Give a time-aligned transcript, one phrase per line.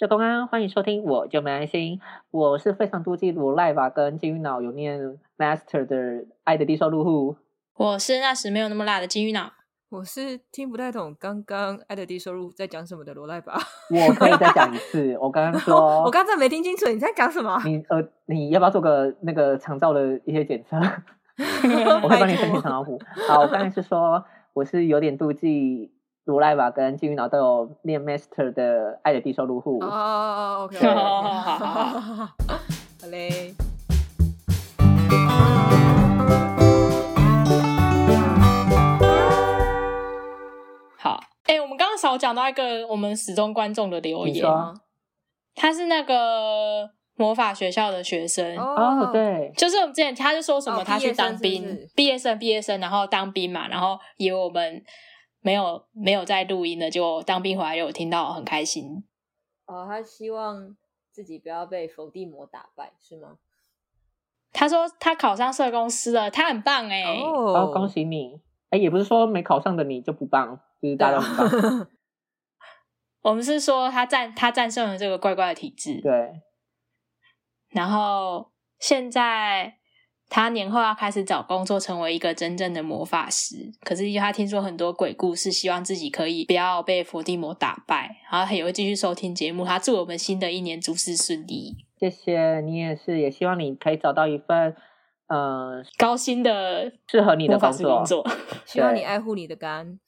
[0.00, 2.00] 小公安，欢迎收听，我就没爱心。
[2.30, 4.98] 我是非常妒忌罗赖吧跟金鱼脑有念
[5.36, 7.36] master 的爱的低收入户。
[7.76, 9.52] 我是那时没有那么辣的金鱼脑。
[9.90, 13.58] 我是听不太懂刚刚爱的低收入在讲什么的罗赖吧。
[13.90, 17.60] 我可以再讲一次， 我刚刚说，我刚才没听清楚你在讲什么。
[17.66, 20.78] 你呃，你要不要做个那个肠道的一些检测？
[22.02, 22.98] 我会帮你申请长老虎。
[23.28, 24.24] 好，我刚才是说，
[24.54, 25.92] 我是有点妒忌
[26.24, 29.78] 罗赖吧跟金鱼脑都有练 master 的爱的低收入户。
[29.82, 33.54] 哦哦哦，OK， 好好好嘞。
[40.98, 44.44] 好，哎、我们刚刚少讲到一个我们始终观众的留言，
[45.54, 48.56] 他是那个魔法学校的学生。
[48.58, 54.82] 哦，，对，就是我们之前他就说什么哦他去当兵毕业生毕业生，然后当兵嘛，然后以为我们
[55.40, 59.04] 没有没有在录音的，结果当兵回来有听到，很开心。
[59.66, 60.76] 哦，他希望
[61.10, 63.38] 自己不要被伏地魔打败，是吗？
[64.52, 68.40] 他说他考上社公司了，他很棒哎、哦，恭喜你！
[68.70, 71.88] 哎，也不是说没考上的你就不棒，就是大家都很棒。
[73.22, 76.40] 我们是说他战他战胜了这个怪怪的体质，对，
[77.68, 79.79] 然后现在
[80.30, 83.70] 他年后要开始找工作，成为一个真正的魔法师。
[83.80, 89.64] 可是因为他听说很多鬼故事，希望自己可以不要被伏地魔打败，然后也会继续收听节目。
[89.64, 94.76] 他祝我们新的一年诸事顺利，谢谢你也是，也希望你可以找到一份
[95.26, 98.04] 嗯高薪的适合你的工作工。
[98.04, 98.26] 作。
[98.64, 99.98] 希望你爱护你的肝，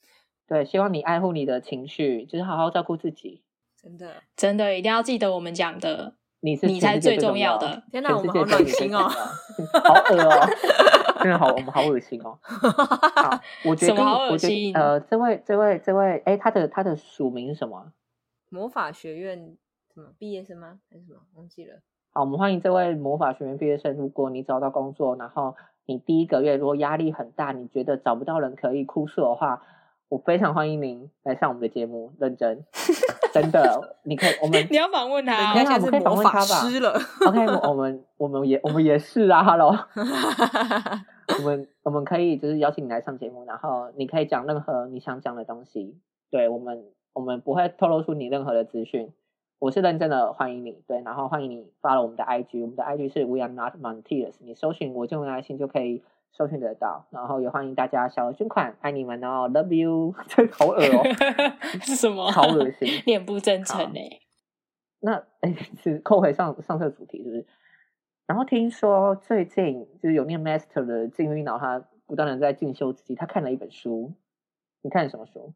[0.47, 3.43] 对，希望你爱护你的情绪，就是好好照顾自己。
[3.81, 4.23] 真的。
[4.37, 10.47] 真的一定要记得我们讲的，你是你才最重重要的 天哪我们好只有你最暖心哦好恶哦，
[11.23, 12.37] 真的好，我们好恶心哦。
[12.43, 17.93] 好，我决定，什么好恶我决定，呃，这位，这位，这位，哎，他的他的署名是什么？
[18.49, 19.55] 魔法学院
[19.93, 20.79] 什么毕业生吗？
[20.91, 21.19] 还是什么？
[21.35, 21.79] 忘记了。
[22.11, 23.95] 好，我们欢迎这位魔法学院毕业生。
[23.95, 29.63] 如果你找到工作，然后你第一个月如果压力很大，你觉得找不到人可以哭诉的话，
[30.13, 32.63] 我非常欢迎您来上我们的节目，认真，
[33.33, 36.93] 真的，你可以，我们 你要访问他等哦、一下我们可以访问他吧师了。
[37.25, 39.71] OK，我我们我们也我们也是啊，Hello，
[41.39, 45.97] 我们我们可以就是邀请你来上节目，然后你可以讲任何你想讲的东西，
[46.29, 49.11] 对我们我们不会透露出你任何的资讯。
[49.57, 56.03] 我是认真的欢迎你，对，然后欢迎你发了我们的 IG，我们的 IG 是 We are not Monteers，你搜寻我就用爱心就可以
[56.35, 61.03] 搜寻得到，然后也欢迎大家小额捐款，爱你们哦，Love you， 这好恶哦，
[61.81, 62.31] 是什么？
[62.31, 62.87] 好恶心。
[63.05, 64.19] 脸不真诚哎、
[64.99, 67.45] 那哎，是扣回上上次主题，是不是？
[68.25, 73.13] 然后听说最近就是有念 master 的金鱼脑，他不断的在进修自己。
[73.13, 74.13] 他看了一本书，
[74.81, 75.53] 你看什么书？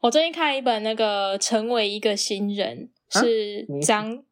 [0.00, 4.22] 我最近看了一本那个《成为一个新人》，啊是你张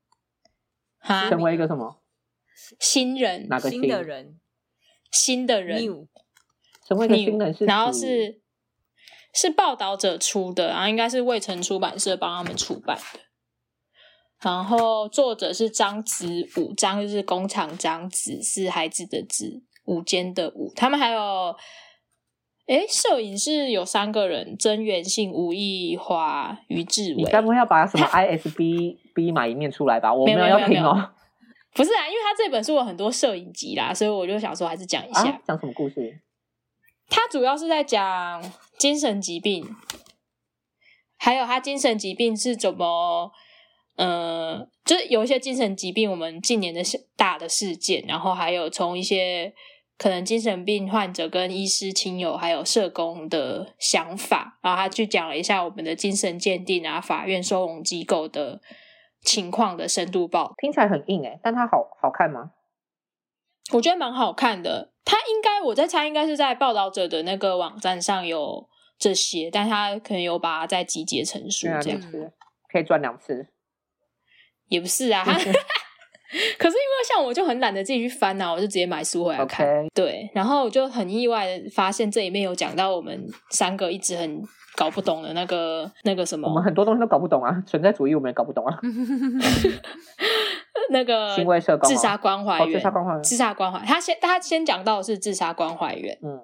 [0.98, 1.98] 哈成为一个什么？
[2.78, 4.38] 新人哪个新的人
[5.12, 6.08] 新的人 new
[6.88, 8.40] 成为一个新人是，然后是
[9.32, 13.20] 是报道者出的，然后应该是未城出版社帮他们出版的。
[14.42, 20.72] 然后作者是张子武，张就是工厂张子，是孩子的子，午间的午。
[20.74, 21.54] 他们还有，
[22.66, 27.22] 哎，摄影是有三个人：曾元信、吴艺华、于志伟。
[27.22, 30.12] 你该不会要把什么 ISB B 码一面出来吧？
[30.12, 31.10] 我没有要听哦。
[31.74, 35.22] 不是啊，因为他这本书有很多摄影集啦，所以我就想说还是讲一下。
[35.22, 36.20] 啊，讲什么故事？
[37.08, 38.42] 他主要是在讲
[38.78, 39.74] 精神疾病，
[41.16, 43.32] 还有他精神疾病是怎么，
[43.96, 46.82] 呃，就是有一些精神疾病，我们近年的
[47.16, 49.52] 大的事件，然后还有从一些
[49.98, 58.60] 可能精神病患者跟医师、亲友还有社工的想法，然后他去讲了一下我们的精神鉴定啊、法院收容机构的
[59.22, 60.54] 情况的深度报道。
[60.58, 62.50] 听起来很硬哎，但它好好看吗？
[63.72, 64.92] 我觉得蛮好看的。
[65.04, 68.68] 它应该我在猜，应该是在报道者的那个网站上有
[68.98, 72.32] 这些，但它可能有把它再集结成书这样，如此，
[72.70, 73.48] 可以赚两次。
[74.68, 75.24] 也不是啊。
[76.58, 79.66] 可是因为像我就很懒得自己去翻啊，我就直接买书回来看。
[79.66, 84.42] OK，对，然后我就很意外的发现这里面有讲到我们三个一直很
[84.76, 88.78] 搞不懂的那个那个什么，我们很多东西都搞不懂啊，存在主义我们也搞不懂啊。
[90.90, 93.12] 那个行为社工啊自杀关怀哦员，自杀关怀。
[93.12, 93.78] 员自杀关怀。
[93.86, 96.42] 他先他先讲到的是自杀关怀员，嗯，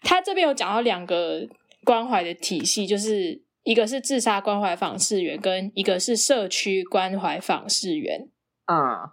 [0.00, 1.46] 他这边有讲到两个
[1.84, 8.28] 关怀的体系，就是一个是自杀关怀访视员，跟一个是社区关怀访视员，
[8.64, 9.12] 啊，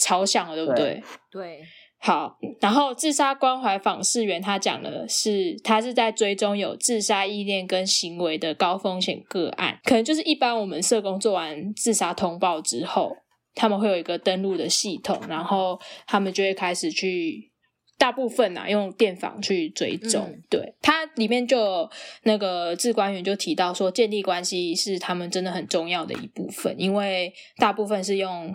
[0.00, 1.02] 超像了，对不对？
[1.30, 1.62] 对，
[2.06, 13.16] 好，然后自杀关怀访视员他讲的是，他是在追踪有自杀意念跟行为的高风险个案，可能就是一般我们社工做完自杀通报之后，
[13.54, 17.50] 他们会有一个登录的系统，然后他们就会开始去。
[17.96, 21.88] 大部分啊，用电访去追踪，嗯对它里面就
[22.24, 28.54] 那个志官员就提到说，建立关系是他们真的很重要的一部分，因为大部分是用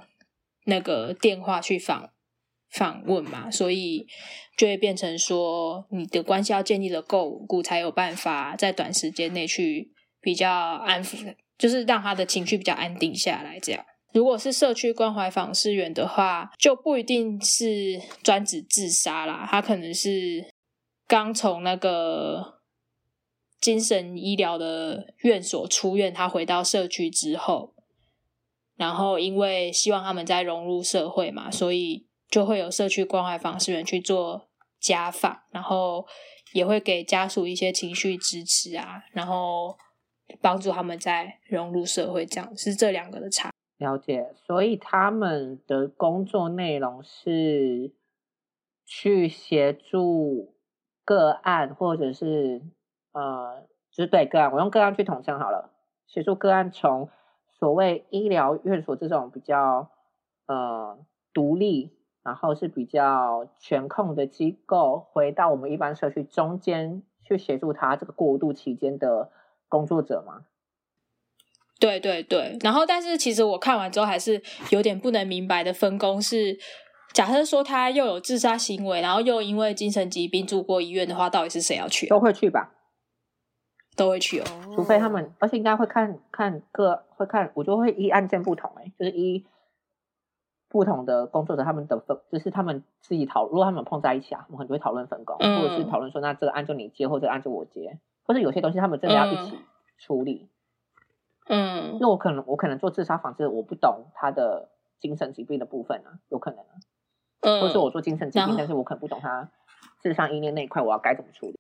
[0.66, 2.10] 那个电话去访
[2.72, 4.06] 访问嘛，所以
[4.58, 13.86] 就会变成说，你的关系要建立的够稳固，才有办法在短时间内去比较安抚，就是让他的情绪比较安定下来，这样。
[14.12, 20.46] 如果是社区关怀访视员的话，就不一定是专指自杀啦，他可能是
[21.08, 22.60] 刚从那个
[23.62, 27.76] 精神医疗的院所出院，他回到社区之后，
[28.76, 34.50] 然后因为希望他们再融入社会嘛，所以就会有社区关怀访视员去做
[34.80, 36.06] 家访，然后
[36.54, 39.78] 也会给家属一些情绪支持啊，然后
[40.40, 43.50] 帮助他们再融入社会，这样是这两个的差。
[43.78, 47.94] 了解，所以他们的工作内容是
[48.86, 50.54] 去协助
[51.06, 52.62] 个案，或者是
[53.14, 55.74] 呃，就是对个案，我用个案去统称好了，
[56.08, 57.10] 协助个案从
[57.58, 59.90] 所谓医疗院所这种比较
[60.46, 61.00] 呃
[61.34, 69.32] 独立，然后是比较全控的机构，回到我们一般社区中间去协助他这个过渡期间的
[69.68, 70.46] 工作者吗。
[71.80, 76.60] 对对对，然后但是其实我看完之后还是有点不能明白的分工是，
[77.14, 82.10] 假设说他又有自杀行为，然后又因为精神疾病住过医院的话，到底是谁要去啊？
[82.10, 82.74] 都会去吧，
[83.96, 84.46] 都会去哦。
[84.76, 89.46] 除非他们，而且应该会看看个会看，我就会依案件不同、欸，就是依
[90.70, 99.64] 不同的工作者他们的分，就是他们自己讨，如果他们碰在一起啊，我们可能就会讨论分工，嗯或者是讨论说，那这个案就你接，或者这个案就我接，或者有些东西他们真的要一起嗯
[99.98, 100.48] 处理。
[101.48, 104.70] 嗯那我可能我可能做自杀防治，我不懂他的
[105.00, 106.78] 精神疾病的部分啊，有可能啊，
[107.42, 109.50] 或者是我嗯，做精神疾病，但是我可能不懂他
[110.02, 111.60] 智商意念那一块，我要该怎么处理。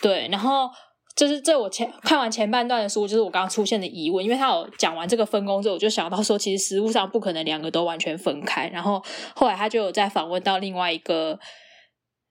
[0.00, 0.70] 对，然后。
[1.16, 8.68] 就是这我前看完前半段的书，就是我刚刚出现的疑问，因为他有讲完这个分工之后，我就想到说，其实实务上不可能两个都完全分开。
[8.68, 9.02] 然后
[9.34, 11.38] 后来他就有在访问到另外一个，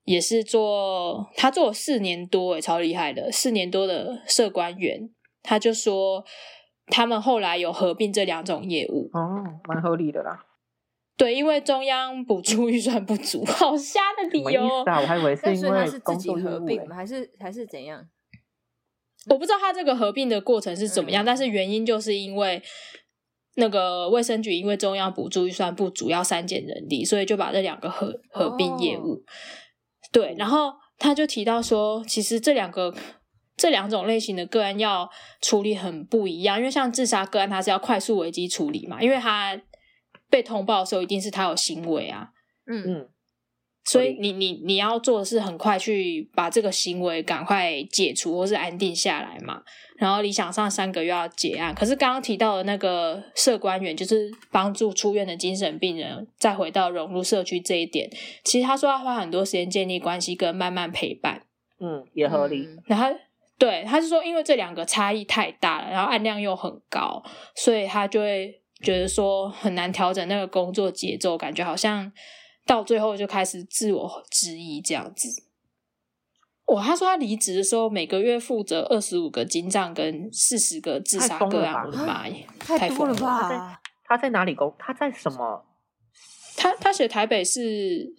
[0.06, 5.10] 也是做他做了四年多，诶，超厉害的，四年多的社官员，
[5.44, 6.24] 他就说
[6.88, 10.46] 他们后来有合并这两种业务，哦，蛮合理的啦。
[11.16, 15.02] 对，因为中央补助预算不足， 好瞎的理由啊？
[15.02, 16.90] 我还以为是但因所以他是自为工己合并？。
[16.90, 18.02] 还是还是怎样？
[19.28, 21.26] 我不知道他这个合并的过程是怎么样，嗯。
[21.26, 22.62] 但是原因就是因为
[23.56, 29.14] 那个卫生局因为中央补助预算不足，要删减人力，所以就把这两个合合并业务。
[29.14, 29.22] 哦。
[30.12, 32.94] 对，然后他就提到说，其实这两个
[33.58, 35.10] 这两种类型的个案要
[35.42, 39.62] 处理很不一样，因为像自杀个案，它是要快速危机处理嘛，因为他
[40.30, 42.30] 被通报的时候一定是他有行为啊，
[42.66, 42.84] 嗯。
[42.88, 43.10] 嗯，
[43.92, 49.64] 所以你你你要做的是很快去把这个行为赶快解除或是安定下来嘛。
[49.98, 58.10] 然后理想上三个月要结案，可是刚刚提到的那个社官员，就是帮助出院的精神病人再回到融入社区这一点，
[58.44, 61.42] 其实他说要花很多时间建立关系跟慢慢陪伴。
[61.80, 62.60] 嗯，也合理。
[62.60, 63.08] 嗯然后
[63.58, 67.22] 对他是说，因为这两个差异太大了，然后案量又很高，
[67.56, 72.10] 所以他就会觉得说很难调整那个工作节奏，感觉好像
[72.70, 75.28] 到最后就开始自我质疑这样子。
[76.66, 83.50] 哇，他说他离职的时候每个月负责二十五个金账跟四十个自杀个案，我的妈耶，太多了疯了！
[83.50, 83.82] 吧？
[84.04, 84.72] 他在哪里工？
[84.78, 85.66] 他在什么？
[86.56, 88.14] 他他写台北市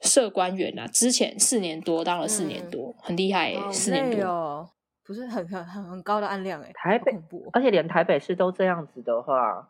[0.00, 4.26] 社官员啊，之前四年多当了四年多，很厉害四年多。
[4.26, 4.68] 哦，
[5.04, 7.50] 不是很很很很高的案量哎，台北好恐怖哦。
[7.52, 9.68] 而且连台北市都这样子的话，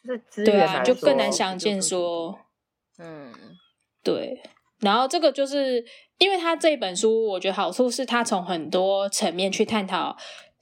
[0.00, 2.38] 就是资对啊，源来说就更难想见说，
[2.98, 3.32] 嗯，
[4.02, 4.42] 对。
[4.80, 5.84] 然后这个就是
[6.18, 10.16] 因为他这本书，我觉得好处是他从很多层面去探讨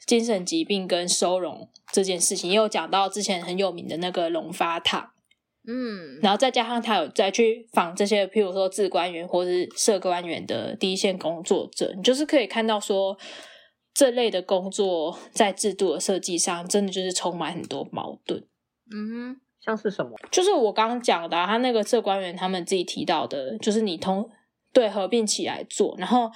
[0.07, 5.13] 精神疾病跟收容这件事情，也有讲到之前很有名的那个龙发堂，
[5.67, 13.17] 嗯，然后再加上他有再去访这些，譬如说自官员或是社官员的第一线工作者，你就是可以看到说
[13.95, 18.47] 这类的工作在制度的设计上，真的就是充满很多矛盾。
[18.93, 20.13] 嗯像是什么？
[20.31, 24.29] 就是我刚刚讲的、啊，他那个社官员他们自己提到的，就是你通
[24.73, 26.31] 对合并起来做，然后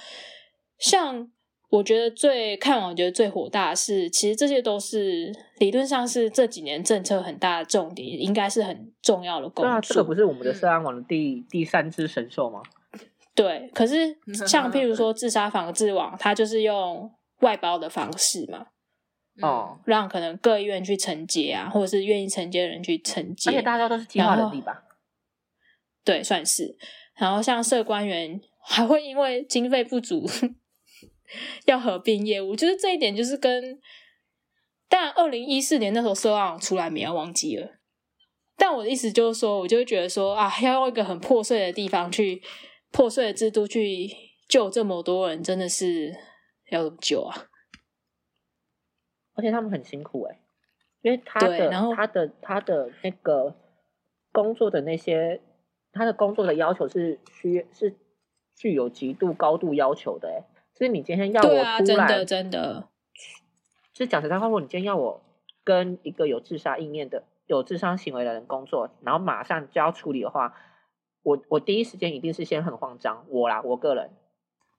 [0.77, 1.29] 像
[1.69, 9.65] 我觉得最看完，我觉得最火大的是，其实这些都是理论上是这几年政策很大的重点，应该是很重要的工作。
[9.65, 12.61] 对啊，这个不是我们的社安网的第、第三只神兽吗？
[13.35, 14.15] 对，可是
[14.47, 18.67] 像譬如说自杀防治网，它就是用外包的方式嘛，
[19.41, 24.83] 哦，让可能各医院去承接啊，或者是愿意承接的人去承接，而且大家都是计划能力吧？
[26.03, 26.77] 对，算是。
[27.15, 30.25] 然后像社官员还会因为经费不足
[31.65, 33.79] 要合并业务，就是这一点就是跟，
[34.87, 37.79] 当然二零一四年那时候社网出来没要忘记了，
[38.57, 42.41] 但我的意思就是说，我就会觉得说啊，要用一个很破碎的地方去。
[42.91, 44.09] 破碎的制度去
[44.47, 46.15] 救这么多人，真的是
[46.69, 47.47] 要怎么救啊？
[49.35, 50.39] 而且他们很辛苦哎，
[51.01, 53.53] 因为他的、他的、他的那个
[54.31, 55.41] 工作的那些，
[55.91, 57.95] 他的工作的要求是需是
[58.55, 60.43] 具有极度高度要求的哎。
[60.73, 62.89] 所以你今天要我突然真的真的，
[63.93, 65.21] 是讲实在话，如果你今天要我
[65.63, 70.55] 跟一个有自杀意念的、有智商行为的人工作，然后马上就要处理的话。
[71.23, 74.11] 我我第一时间一定是先很慌张，我啦，我个人，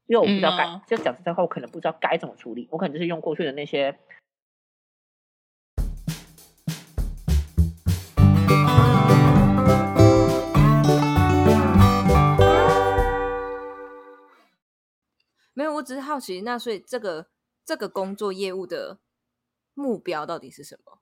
[0.06, 3.98] 因为我不知道该，就讲实在话，我可能不知道该怎么处理，我可能就是用过去的那些。
[15.76, 17.28] 我只是好奇，那所以这个
[17.64, 18.98] 这个工作业务的
[19.74, 21.00] 目标到底是什么？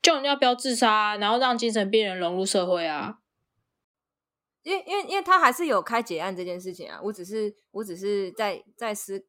[0.00, 3.20] 叫人家不要自杀，然后让精神病人融入社会啊。
[4.64, 9.26] 因为因为因为他还是有开结案这件事情啊，我只是我只是在在思，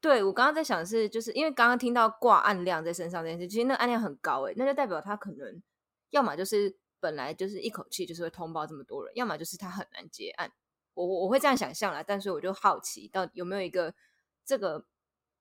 [0.00, 5.62] 对我刚刚在想的是，就是因为刚刚听到挂案量在身上这件事，其实那案量很高诶，那就代表他可能
[6.10, 10.52] 要么就是本来就是一口气就是会通报这么多人，要么就是他很难结案。
[10.94, 13.94] 我我我会这样想象啦，但是我就好奇到底有没有一个
[14.44, 14.86] 这个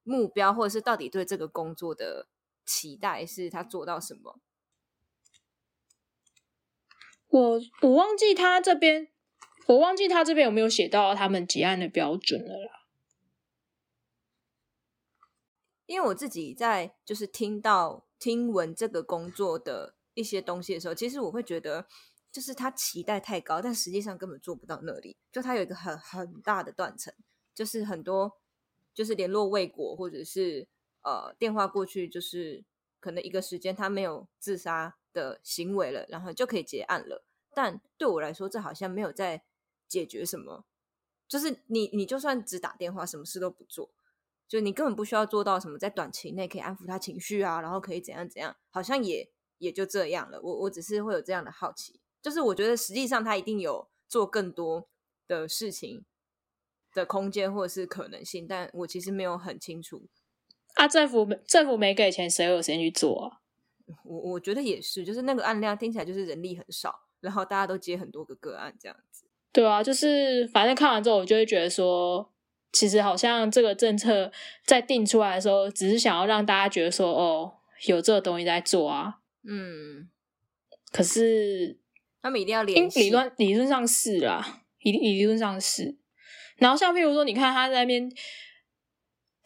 [0.04, 2.28] 目标，或者是到底对这个工作的
[2.66, 4.40] 期待是他做到什么？
[7.28, 9.10] 我我忘记他这边。
[9.66, 12.86] 我忘记他这边有没有写到他们结案的标准了啦。
[15.86, 21.88] 因为我自己在就是听到听闻这个工作的一些东西的时候，其实我会觉得，
[22.34, 25.16] 就是他期待太高，但实际上根本做不到那里。
[25.32, 27.14] 就他有一个很很大的断层，
[27.56, 28.40] 就是很多
[28.94, 30.68] 就是联络未果，或者是
[31.04, 32.66] 呃电话过去，就是
[33.00, 37.24] 可能一个时间他没有自杀的行为了，然后就可以结案了。
[37.54, 39.46] 但对我来说，这好像没有在。
[39.86, 40.66] 解决什么？
[41.28, 43.92] 就是你，你就算只打电话，什么事都不做，
[44.48, 50.42] 就你根本不需要做到什么，在短期内可以安抚他情绪啊，然后可以怎样怎样，好像也也就这样了。
[50.42, 54.88] 我我只是会有这样的好奇，就是我觉得实际上他一定有做更多
[55.28, 56.06] 的事情
[56.94, 60.08] 的空间或者是可能性，但我其实没有很清楚。
[60.76, 63.42] 啊，政府政府没给钱，谁有时间去做啊？
[64.06, 69.26] 我我觉得也是，就是那个案量听起来就是人力很少，然后大家都接很多个个案这样子。
[69.52, 72.32] 对啊，就是反正看完之后，我就会觉得说，
[72.72, 74.32] 其实好像这个政策
[74.66, 79.20] 在定出来的时候，只是想要让大家觉得说，哦，有这个东西在做啊。
[79.44, 80.10] 嗯，
[80.92, 81.78] 可是
[82.24, 85.96] 他们一定要联系，理论理论上是啦，理理论上是。
[86.58, 88.12] 然后像譬如说，你看他在那边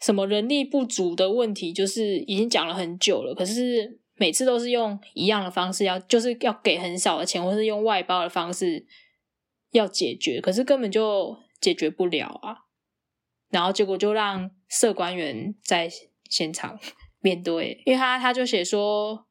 [0.00, 8.86] 什么人力不足的问题，就是已经讲了很久了，可是每次都是用一样的方式，要就是要给很少的钱，或是用外包的方式。
[9.72, 12.56] 要解决，可是根本就解决不了啊！
[13.50, 15.90] 然后结果就让社官员在
[16.30, 16.80] 现场
[17.20, 19.27] 面对，因为他他就写说，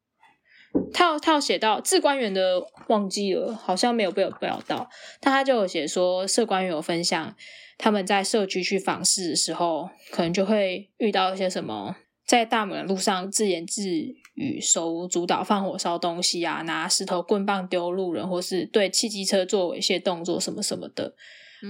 [0.94, 7.36] 他有他有写到治官员的忘记了，好像没有被我表到，但他就有写说，社官员有分享
[7.78, 11.96] 他们在社区去访视的时候，可能就会遇到一些什么。
[12.26, 13.88] 在大马路上自言自
[14.34, 21.16] 语、手舞足蹈、放火烧东西啊，拿石头棍棒丢路人，或是对汽机车做猥亵动作什么什么的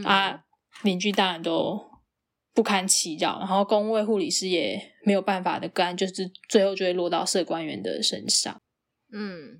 [0.03, 0.39] 啊，
[0.81, 1.79] 邻居当然都
[2.55, 8.59] 不堪其扰，然后工位护理师也没有办法的干，就是最后就会落到社官员的身上。
[9.11, 9.59] 嗯，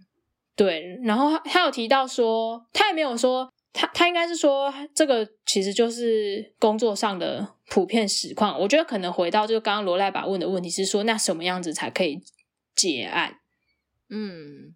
[0.56, 3.52] 对，然后他有提到说，他也没有说。
[3.74, 8.60] 他他应该是说，这个其实就是工作上的普遍实况。
[8.60, 12.20] 我觉得可能回到就刚刚罗赖把问的问题是说，那什么样子才可以
[12.76, 13.36] 结案？
[14.10, 14.74] 嗯，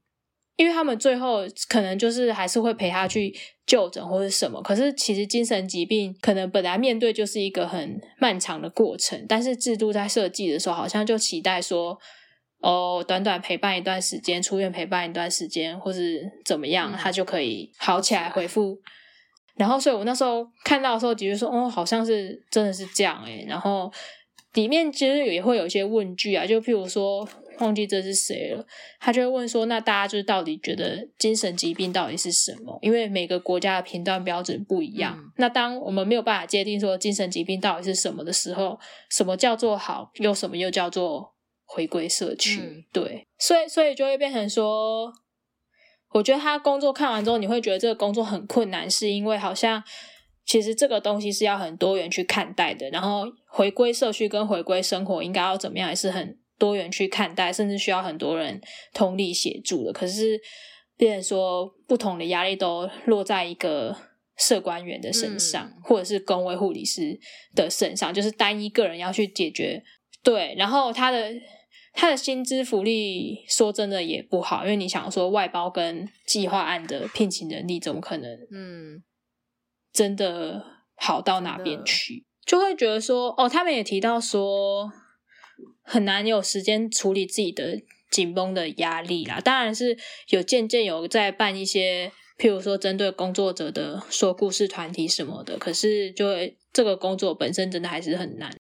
[0.55, 3.35] 因为他们最后可能就是还是会陪他去
[3.65, 4.61] 就诊或者什么。
[4.61, 11.97] 可是其实精神疾病可能本来面对就是一个很漫长的过程，但是制度在设计的时候，好像就期待说，
[12.61, 18.79] 哦，短短陪伴一段时间，出院陪伴一段时间，或是怎么样，他就可以好起来，恢复
[19.55, 23.91] 然后，所以我那时候看到的时候，的确说，哦，好像是真的是这样诶、然后
[24.53, 27.27] 里面其实也会有一些问句啊，就譬如说，
[27.59, 28.65] 忘记这是谁了，
[28.99, 32.79] 他就会问说，那大家就是到底觉得精神疾病到底是什么？
[32.81, 35.15] 因为每个国家的评断标准不一样。
[35.17, 41.33] 嗯那当我们没有办法界定说精神疾病到底是什么的时候，什么叫做好，又什么又叫做
[41.73, 42.59] 回归社区？
[42.59, 45.09] 嗯对，所以所以就会变成说，
[46.11, 49.81] 我觉得他工作看完之后，你会觉得这个工作很困难，是因为好像
[50.45, 58.59] 其实这个东西是要很多元去看待的，然后回归社区跟回归生活应该要怎么样，也是很多元去看待，甚至需要很多人
[58.93, 59.93] 通力协助的。
[59.93, 60.37] 可是，
[60.97, 63.95] 变成说不同的压力都落在一个
[64.37, 67.17] 社官员的身上，嗯或者是工位护理师
[67.55, 69.81] 的身上，就是单一个人要去解决。
[70.23, 71.31] 对，然后他的
[71.93, 79.03] 他的薪资福利说真的也不好，因为你想说外包跟计划案的聘请能力，怎么可能嗯
[79.91, 82.25] 真的好到哪边去？
[82.45, 84.91] 就会觉得说，哦，他们也提到说，
[85.83, 89.39] 很难有时间处理自己的紧绷的压力啦。
[89.39, 89.97] 当然是
[90.29, 98.55] 有渐渐有在办一些，譬如说针对工作者的说故事团体什么的，可是就会这个工作本身真的还是很难。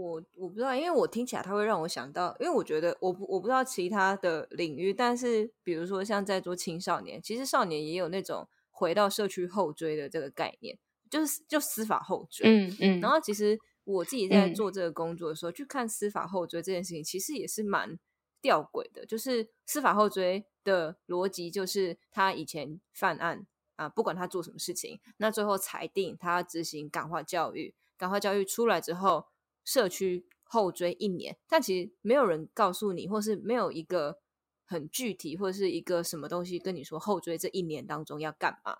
[0.00, 10.78] 我我不知道，因为我听起来它会让我想到，因为我觉得我不我不知道其他的领域，但是比如说像在做青少年，其实少年也有那种回到社区后追的这个概念，
[11.10, 12.48] 就是就司法后追。
[12.48, 17.98] 嗯嗯，然后其实我自己在嗯做这个工作的时候，去看司法后追这件事情，其实也是蛮
[18.40, 19.04] 吊诡的。
[19.04, 29.26] 就是司法后追的逻辑，就是他以前犯案啊，不管他做什么事情，那最后裁定他要执行感化教育，感化教育出来之后，
[29.64, 34.18] 社区后追一年，但其实没有人告诉你，或是没有一个
[34.64, 38.78] 很具体或者是一个什么东西跟你说后追这一年当中要干嘛。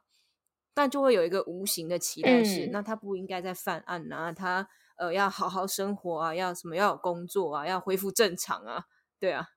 [0.72, 2.70] 但就会有一个无形的期待是，嗯。
[2.70, 8.86] 那他不应该再犯案啊，他呃要好好生活啊，要什么要有工作啊，要恢复正常啊，
[9.18, 9.48] 对啊，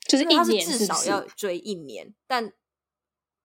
[0.00, 2.52] 就是一年至少要追一年，但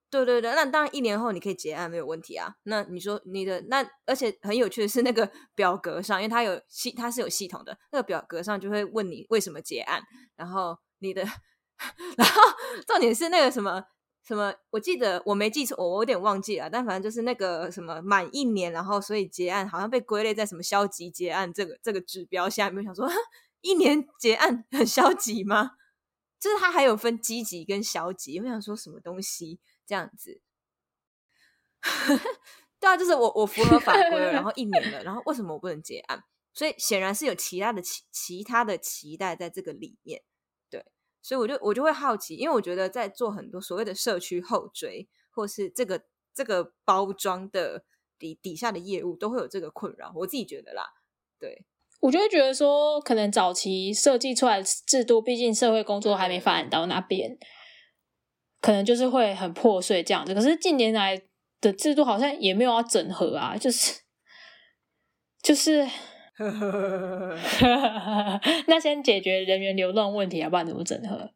[0.10, 2.56] 对对对，那当然一年后你可以结案没有问题啊。
[2.64, 10.02] 那你说你的那，而且很有趣的是那个 表格上，因为它有系，它是有系统的，那个表格上就会问你为什么结案，
[10.36, 11.24] 然后你的，
[12.18, 12.42] 然后
[12.88, 13.84] 重点是那个什么。
[14.24, 14.54] 什么？
[14.72, 22.80] 我记得我没记错，我有点忘记了，但反正就是那个什么满一年，然后所以结案好像被归类在什么消极结案这个这个指标下面。
[22.80, 23.10] 我想说，
[23.62, 25.72] 一年结案很消极吗？
[26.42, 30.42] 就是它还有分积极跟消极，我想说什么东西这样子？
[32.80, 36.24] 对啊，就是我我符合法规，然后一年了，然后为什么我不能结案？
[36.54, 40.24] 所以显然是有其他的期其他的期待在这个里面，
[40.70, 40.86] 对，
[41.22, 47.86] 所以我就我就会好奇，因为我觉得在做很多所谓的社区后追，或是这个这个包装的
[48.20, 50.84] 底底下的业务，都会有这个困扰，我自己觉得啦，
[51.40, 51.66] 对，
[52.00, 57.38] 我就会觉得说，可能早期设计出来的制度，毕竟社会工作还没发展到那边，
[58.68, 60.36] 可能就是会很破碎这样子。
[60.36, 61.18] 可是近年来
[61.62, 64.02] 的制度好像也没有要整合啊，就是
[65.42, 65.88] 就是
[68.68, 71.32] 那先解决人员流动问题要，不然怎么整合？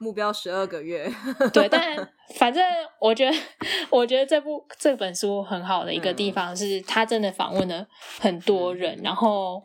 [0.00, 1.08] 目标十二个月，
[1.52, 1.96] 对，但
[2.34, 2.60] 反正
[3.00, 3.36] 我觉得，
[3.90, 7.86] 我觉得这部这本书很好的一个地嗯方是，他真的访问了
[8.18, 9.62] 很多人，然后，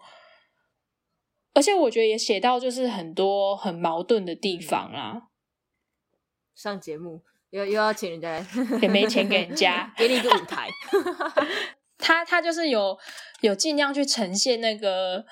[1.56, 5.24] 而且我觉得也写到就是很多很矛盾的地方啦，
[6.62, 8.45] 上节目又又要请人家来，
[8.84, 10.69] 也没钱给人家 给你一个舞台，
[11.97, 12.95] 他他就是有
[13.41, 15.26] 有尽量去呈现那个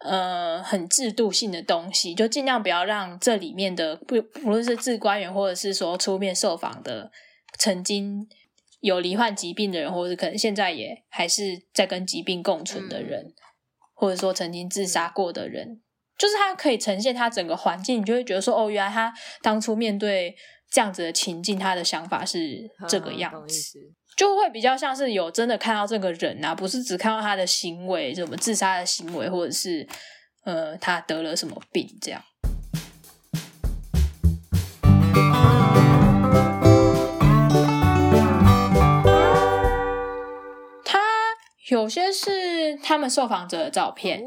[0.00, 7.12] 呃很制度性的东西，就尽量不要让这里面的不不论是治官员或者是说出面受访的
[7.58, 8.28] 曾经
[8.80, 13.32] 有罹患疾病的人，或者是可能现在也还是在跟疾病共存的人，
[13.94, 15.80] 或者说曾经自杀过的人。
[16.18, 20.36] 就是他可以呈现他整个环境，你就会觉得说，哦，原来他当初面对
[20.72, 23.78] 这样子的情境，他的想法是这个样子。
[24.16, 29.86] 就会比较像是有真的看到这个人啊，不是只看到他的行为，什么自杀的行为，或者是
[30.44, 32.22] 呃他得了什么病这样。
[40.84, 40.98] 他
[41.70, 44.22] 有些是他们受访者的照片，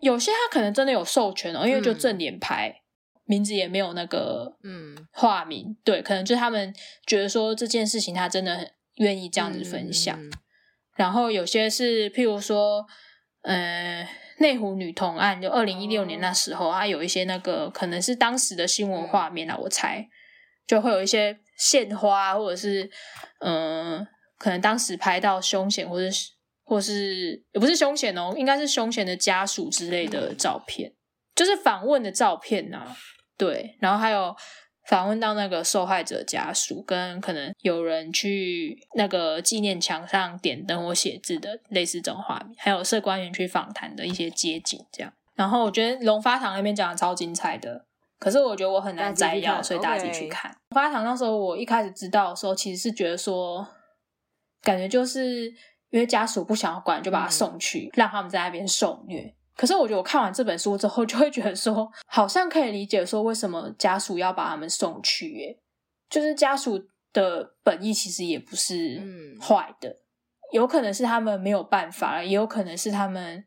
[0.00, 1.98] 有些他可能真的有授权哦，因为就嗯。
[1.98, 2.82] 正脸拍，
[3.24, 6.74] 名字也没有那个嗯，化名，对，可能就是他们
[7.06, 10.18] 觉得说这件事情他真的很愿意这样子分享。
[10.20, 10.32] 嗯。
[10.96, 12.86] 然后有些是譬如说，
[13.42, 14.08] 呃，
[14.38, 20.08] 内湖女童案，就二零一六年那时候，它有一些那个可能是当时的新闻画面啊，我猜
[20.66, 22.90] 就会有一些献花，或者是
[23.40, 26.30] 嗯、呃可能当时拍到凶险，或者是
[26.64, 30.92] 或是也不是凶险哦，应该是凶险的家属之类的照片，
[31.34, 32.94] 就是访问的照片呐、
[33.36, 34.34] 对，然后还有
[34.88, 45.12] 访问到那个受害者家属，跟可能有人去那个纪念墙上点灯或写字的类似这种画面，还有社官员去访谈的一些街景这样。
[45.34, 47.86] 然后我觉得龙发堂那边讲的超精彩的，
[48.20, 50.50] 可是我觉得我很难摘要，所以大家自己去看。
[50.68, 53.66] 龙发堂那时候我一开始知道的时候，其实是觉得说，
[54.62, 55.46] 感觉就是
[55.90, 59.34] 因为家属不想要管，就把他送去，让他们在那边受虐。
[59.56, 65.30] 可是我觉得我看完这本书之后， 就会觉得说，好像可以理解说为什么家属要把他们送去。
[65.38, 65.58] 耶，
[66.10, 69.96] 就是家属的本意其实也不是嗯坏的，
[70.52, 73.44] 有可能是他们没有办法了，也有可能是他们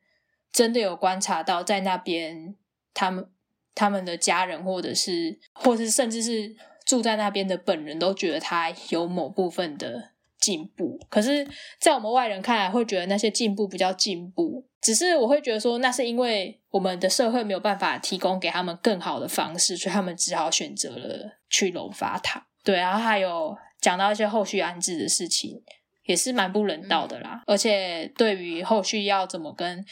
[0.51, 2.55] 真的有观察到在那边
[2.93, 3.29] 他们
[3.75, 11.47] 他们的家人，或者是或是甚至是住在那边的本人都觉得他有某部分的进步，可是，
[11.79, 22.47] 在我们外人看来，会觉得那些进步不叫进步，只是我会觉得说，那是因为我们的社会没有办法提供给他们更好的方式，所以他们只好选择了去龙发塔。
[22.63, 25.63] 对，然后还有讲到一些后续安置的事情，
[26.03, 27.43] 也是蛮不人道的啦。
[27.47, 29.85] 而且对于后续要怎么跟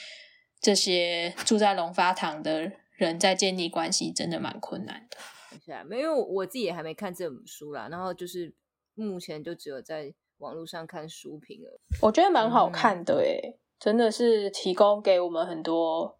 [0.61, 5.17] 这些住在龙发堂的人在建立关系，真的蛮困难的。
[5.65, 8.53] 是啊，没有，我自己也还没看这本书啦，然后就是
[8.93, 11.79] 目前就只有在网络上看书评了。
[12.01, 16.17] 我觉得蛮好看的诶、真的是提供给我们很多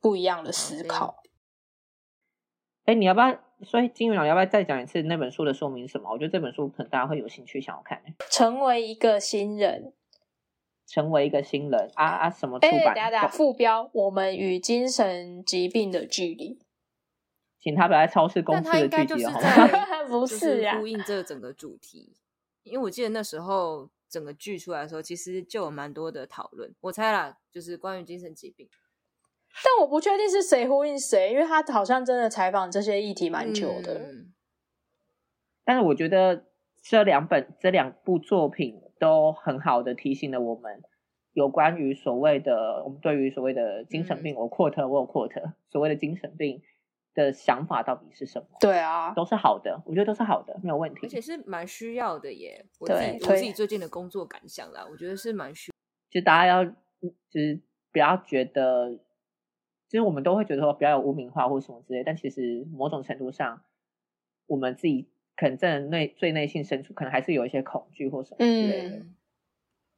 [0.00, 1.22] 不一样的思考。
[2.84, 3.38] 哎，你要不要？
[3.64, 6.10] 所以金鱼脑要不要再讲一次那本书的说明是什么？
[6.12, 8.14] 我觉得这本书可能大家会有兴趣想要看、欸。
[8.28, 9.94] 成为一个新人，
[10.86, 12.30] 成为一个新人啊啊！
[12.30, 13.30] 什么出哎、版？
[13.30, 16.58] 副标：我们与精神疾病的距离。
[17.58, 19.66] 请他不要在超市公但司的剧集了，好吗？
[19.66, 22.12] 在不就是啊 呼应这整个主题，
[22.64, 26.74] 因为我记得那时候整个剧出来的时候，其实就有蛮多的讨论。
[26.80, 28.68] 我猜啦，就是关于精神疾病
[29.62, 34.00] 但我不确定是谁呼应谁，因为他好像真的采访这些议题蛮久的。
[34.00, 34.32] 嗯
[35.66, 36.44] 但是我觉得
[36.82, 40.82] 这两本这两部作品都很好的提醒了我们
[41.32, 46.60] 有关于所谓的我们对于所谓的精神嗯病，我 quote 我有 quote 所谓的精神病
[47.14, 51.08] 的想法到底是什么，对啊，都是好的，我觉得都是好的，没有问题而。
[51.08, 52.66] 且是蛮需要的耶。
[52.78, 55.72] 我自己我自己最近的工作感想啦，我觉得是蛮需
[56.10, 56.70] 就大家要就
[57.30, 57.60] 是
[57.92, 58.98] 不要觉得，
[59.88, 63.62] 其实我们都会觉得说不要有污名化或什么之类，但其实某种程度上，
[64.46, 68.96] 我们自己可能真的内最内心深处可能还是有一些恐惧或什么之类的。
[68.96, 69.14] 嗯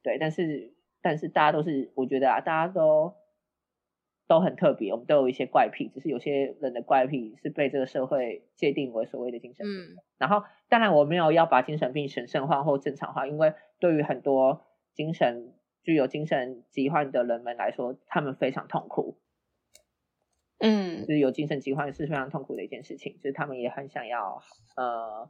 [0.03, 3.13] 对，但是但是大家都是，我觉得啊，大家都
[4.27, 9.73] 都很特别，我们都有一些怪癖，只是有些人的怪癖是被这个社会界定为所谓的精神病。
[9.73, 19.19] 嗯然后，当然我没有要把精神病神圣化或正常化，因为对于很多精神具有精神疾患的人们来说，他们非常痛苦，
[20.59, 24.41] 嗯就是有精神疾患是非常痛苦的一件事情，就是他们也很想要
[24.75, 25.29] 呃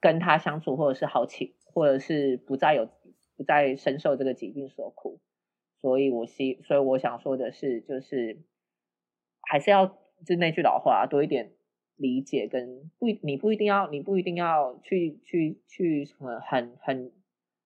[0.00, 2.88] 跟他相处，或者是好起，或者是不再有
[3.36, 5.20] 不再深受这个疾病所苦。
[5.80, 8.38] 所以我希，所以我想说的是，就是
[9.40, 9.86] 还是要
[10.26, 11.52] 就那句老话，多一点
[11.96, 17.12] 理解跟不一，你不一定要，你不一定要去去去什么很很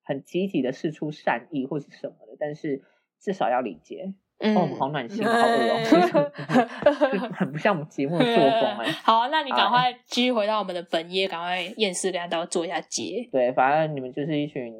[0.02, 2.82] 很积极的试出善意或是什么的，但是
[3.18, 4.14] 至少要理解。
[4.40, 5.96] 嗯好暖心， 好恶哦，就
[7.08, 8.90] 是很不像我们节目的作风哎。
[9.00, 13.26] 好啊，那你赶快继续回到我们的本业，赶快厌世跟大家做一下结。
[13.30, 14.74] 对，反正你们就是一群，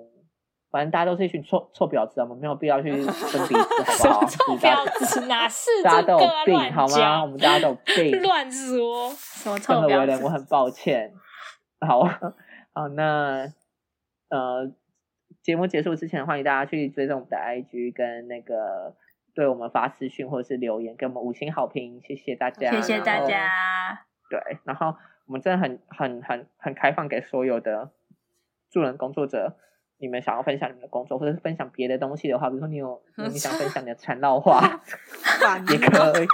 [0.75, 4.27] 反正大家都是一群臭臭婊子啊，我们没有必要去分彼此，好不好？
[4.27, 5.27] 什么臭婊子？
[5.29, 6.29] 哪是 大家都有？
[6.45, 7.23] 病好吗？
[7.23, 10.29] 我们大家都有病， 乱说什么臭婊人，我？
[10.29, 11.15] 很抱歉。
[11.79, 12.03] 好，
[12.73, 13.47] 好，那
[14.31, 14.69] 呃，
[15.45, 18.97] 节目结束之前，欢迎大家去追踪我们的 IG 跟那个
[19.33, 24.07] 对我们发私讯或者是留言，给我们五星好评，谢谢大家，谢谢大家。
[24.29, 24.97] 对，然后
[25.29, 27.93] 我们真的很很很很开放给所有的
[28.73, 29.57] 助人工作者，
[29.99, 34.61] 你们想要分享你们的工作，或者是分享别的东西的话，比如说你有 你想分享你的缠绕话，
[35.71, 36.27] 也可以，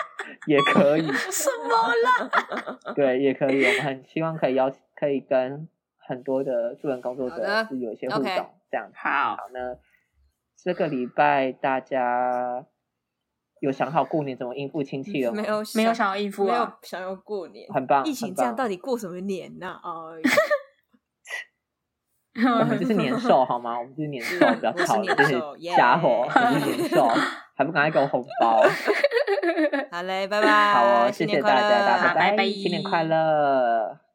[0.47, 1.71] 也可以，什么
[2.05, 2.93] 啦？
[2.97, 3.65] 对，也可以。
[3.65, 5.69] 我们很希望可以邀请可以跟
[5.99, 8.25] 很多的助人工作者是有一些互动
[8.71, 8.95] 这样子。
[8.97, 9.77] 好，好，那
[10.57, 12.67] 这个礼拜大家
[13.61, 15.43] 有想好过年怎么应付亲戚了吗？
[15.43, 16.79] 没有没有想要应付没有啊。
[16.83, 19.79] 想要过年，很棒疫情这样到底过什么年呐？
[19.85, 20.31] 哎，
[22.61, 23.79] 我们就是年 兽好吗？
[23.79, 25.41] 我们就是年兽，不要吵了，年就是
[25.77, 27.09] 家伙，我们是年兽，
[27.57, 28.63] 还不赶快给我红包？
[29.91, 34.10] 好嘞，拜拜，好哦，谢谢大家，大家拜拜拜新年快乐。